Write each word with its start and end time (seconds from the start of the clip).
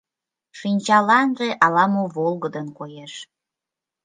Шинчаланже 0.59 1.49
ала-мо 1.65 2.03
волгыдын 2.15 2.67
коеш. 2.77 3.13